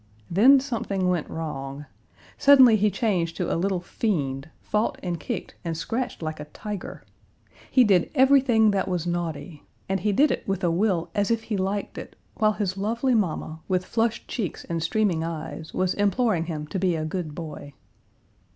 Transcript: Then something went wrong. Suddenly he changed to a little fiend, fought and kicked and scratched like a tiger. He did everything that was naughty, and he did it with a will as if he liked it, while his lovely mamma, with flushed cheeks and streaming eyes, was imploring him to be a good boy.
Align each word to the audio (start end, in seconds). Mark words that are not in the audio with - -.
Then 0.31 0.59
something 0.59 1.09
went 1.09 1.29
wrong. 1.29 1.85
Suddenly 2.35 2.75
he 2.75 2.89
changed 2.89 3.37
to 3.37 3.53
a 3.53 3.53
little 3.55 3.81
fiend, 3.81 4.49
fought 4.59 4.97
and 5.03 5.19
kicked 5.19 5.53
and 5.63 5.77
scratched 5.77 6.23
like 6.23 6.39
a 6.39 6.45
tiger. 6.45 7.03
He 7.69 7.83
did 7.83 8.09
everything 8.15 8.71
that 8.71 8.87
was 8.87 9.05
naughty, 9.05 9.61
and 9.87 9.99
he 9.99 10.11
did 10.11 10.31
it 10.31 10.47
with 10.47 10.63
a 10.63 10.71
will 10.71 11.11
as 11.13 11.29
if 11.29 11.43
he 11.43 11.55
liked 11.55 11.99
it, 11.99 12.15
while 12.37 12.53
his 12.53 12.77
lovely 12.79 13.13
mamma, 13.13 13.59
with 13.67 13.85
flushed 13.85 14.27
cheeks 14.27 14.63
and 14.65 14.81
streaming 14.81 15.23
eyes, 15.23 15.71
was 15.71 15.93
imploring 15.93 16.45
him 16.45 16.65
to 16.69 16.79
be 16.79 16.95
a 16.95 17.05
good 17.05 17.35
boy. 17.35 17.73